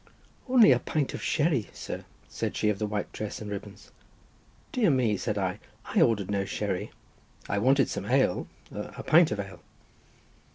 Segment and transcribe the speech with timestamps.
[0.49, 3.91] "Only a pint of sherry, sir," said she of the white dress and ribbons.
[4.71, 6.89] "Dear me," said I, "I ordered no sherry,
[7.47, 9.61] I wanted some ale—a pint of ale."